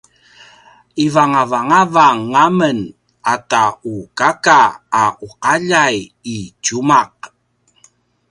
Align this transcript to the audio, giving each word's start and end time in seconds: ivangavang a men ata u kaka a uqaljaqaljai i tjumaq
ivangavang 1.05 2.31
a 2.43 2.45
men 2.57 2.79
ata 3.33 3.63
u 3.93 3.95
kaka 4.17 4.59
a 5.01 5.03
uqaljaqaljai 5.25 5.95
i 6.35 6.37
tjumaq 6.63 7.13